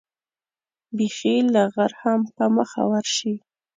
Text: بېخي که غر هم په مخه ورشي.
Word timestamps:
بېخي 0.97 1.35
که 1.53 1.63
غر 1.73 1.91
هم 2.01 2.19
په 2.35 2.45
مخه 2.55 2.81
ورشي. 2.91 3.33